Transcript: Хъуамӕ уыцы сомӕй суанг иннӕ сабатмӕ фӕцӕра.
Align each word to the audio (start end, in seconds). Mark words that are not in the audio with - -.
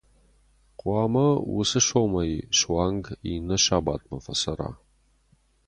Хъуамӕ 0.79 1.27
уыцы 1.55 1.79
сомӕй 1.87 2.31
суанг 2.57 3.05
иннӕ 3.33 3.57
сабатмӕ 3.65 4.17
фӕцӕра. 4.25 4.71